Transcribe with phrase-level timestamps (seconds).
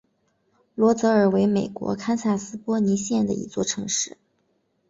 [0.73, 4.17] 罗泽尔为美国堪萨斯州波尼县的一座城市。